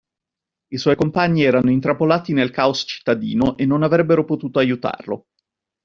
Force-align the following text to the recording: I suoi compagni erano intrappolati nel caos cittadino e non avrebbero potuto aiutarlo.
I 0.69 0.77
suoi 0.79 0.95
compagni 0.95 1.43
erano 1.43 1.69
intrappolati 1.69 2.33
nel 2.33 2.49
caos 2.49 2.85
cittadino 2.87 3.55
e 3.55 3.67
non 3.67 3.83
avrebbero 3.83 4.25
potuto 4.25 4.57
aiutarlo. 4.57 5.27